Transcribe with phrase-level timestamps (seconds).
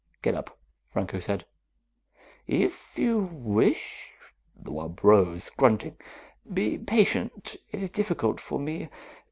[0.23, 0.57] "Get up,"
[0.87, 1.45] Franco said.
[2.47, 4.11] "If you wish."
[4.55, 5.95] The wub rose, grunting.
[6.51, 7.55] "Be patient.
[7.71, 8.89] It is difficult for me."